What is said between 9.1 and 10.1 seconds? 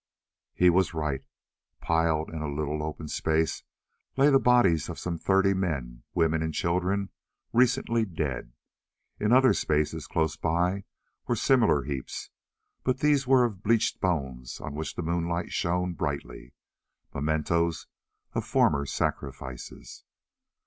In other spaces